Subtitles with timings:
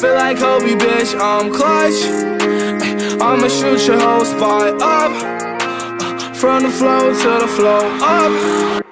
[0.00, 1.98] feel like Kobe, bitch, I'm clutch.
[3.20, 5.12] I'ma shoot your whole spot up.
[6.36, 8.82] From the flow to the flow up.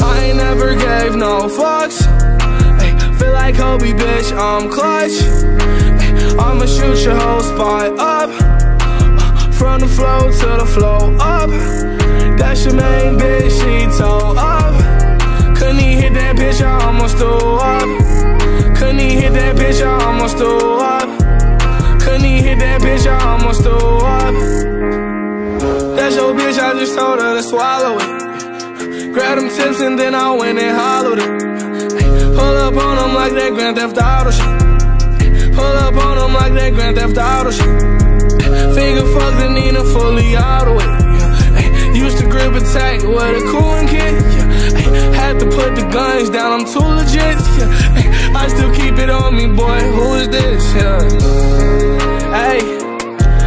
[0.00, 1.98] I ain't never gave no fucks.
[3.18, 5.16] Feel like Kobe, bitch, I'm clutch.
[6.38, 8.30] I'ma shoot your whole spot up.
[9.54, 11.07] From the flow to the flow
[20.28, 22.00] almost threw up.
[22.00, 24.34] Couldn't even hit that bitch, I almost threw up.
[25.96, 29.12] That's your bitch, I just told her to swallow it.
[29.12, 31.30] Grab them tips and then I went and hollowed it.
[32.36, 35.54] Pull up on them like that Grand Theft Auto shit.
[35.54, 37.80] Pull up on them like that Grand Theft Auto shit.
[38.74, 41.96] Finger fuck the Nina fully auto it.
[41.96, 44.14] Used to grip attack with a cooling kit.
[45.14, 48.07] Had to put the guns down, I'm too legit.
[48.34, 49.80] I still keep it on me, boy.
[49.96, 50.74] Who is this?
[50.74, 51.00] Yeah.
[52.34, 52.60] Hey,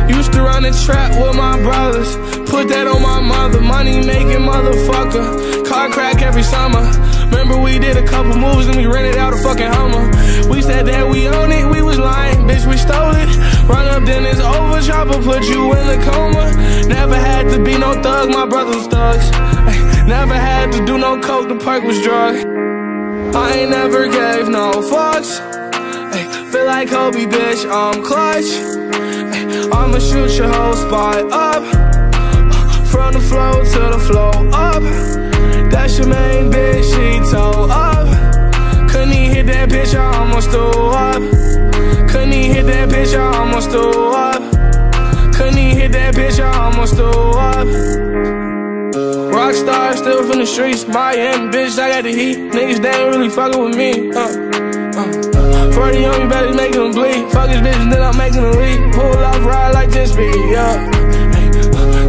[0.10, 2.16] used to run a trap with my brothers.
[2.50, 5.66] Put that on my mother, money making motherfucker.
[5.68, 6.84] Car crack every summer.
[7.32, 10.06] Remember we did a couple moves and we rented out a fucking Hummer.
[10.50, 13.30] We said that we own it, we was lying, bitch, we stole it.
[13.70, 16.52] Run up, then it's over, chopper put you in a coma.
[16.88, 19.32] Never had to be no thug, my brothers thugs.
[20.08, 22.51] Never had to do no coke, the perk was drug.
[23.34, 25.40] I never gave no fucks.
[26.52, 28.52] Feel like Kobe, bitch, I'm clutch.
[29.74, 31.64] I'ma shoot your whole spot up.
[31.64, 34.84] Uh, from the flow to the flow up.
[35.72, 38.08] That's your main bitch, she toe up.
[38.90, 41.22] Couldn't hit that bitch, I almost threw up.
[42.10, 44.42] Couldn't hit that bitch, I almost threw up.
[45.34, 48.01] Couldn't hit that bitch, I almost threw up.
[49.52, 52.38] Rockstar, still from the streets, Miami, bitch, I got the heat.
[52.38, 54.10] Niggas, they ain't really fucking with me.
[54.12, 54.32] Uh,
[54.96, 55.72] uh.
[55.74, 57.30] 40 on me, better making them bleed.
[57.34, 58.94] Fuck his bitch, then I'm making them leave.
[58.94, 60.76] Pull off, ride like 10 speed, yeah.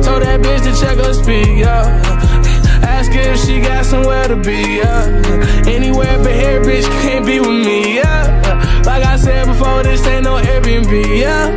[0.06, 1.82] Told that bitch to check her speed, yeah.
[2.86, 5.66] Ask her if she got somewhere to be, yeah.
[5.66, 8.82] Anywhere but here, bitch, can't be with me, yeah.
[8.86, 11.48] Like I said before, this ain't no Airbnb, yeah.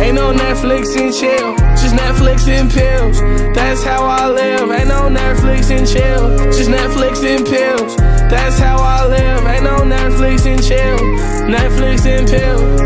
[0.00, 3.20] Ain't no Netflix and chill, just Netflix and pills.
[3.54, 4.70] That's how I live.
[4.72, 7.96] Ain't no Netflix and chill, just Netflix and pills.
[7.96, 9.46] That's how I live.
[9.46, 10.98] Ain't no Netflix and chill,
[11.46, 12.80] Netflix and pills.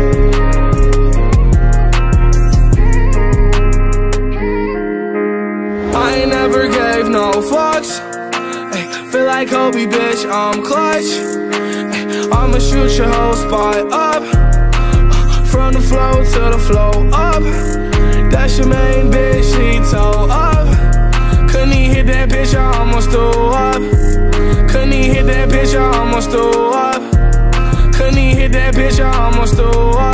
[5.95, 7.91] I ain't never gave no fucks.
[9.11, 11.09] Feel like Kobe, bitch, I'm clutch.
[12.31, 14.40] I'ma shoot your whole spot up.
[18.65, 20.67] Main bitch, she toe up.
[21.49, 23.81] Couldn't even hit that bitch, I almost threw up.
[24.69, 27.01] Couldn't even hit that bitch, I almost threw up.
[27.93, 30.10] Couldn't even hit that bitch, I almost threw up.